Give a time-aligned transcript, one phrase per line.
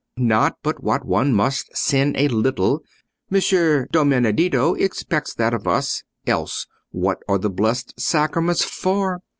[0.17, 7.19] Not but what one must sin a little—Messer Domeneddio expects that of us, else what
[7.29, 9.19] are the blessed sacraments for?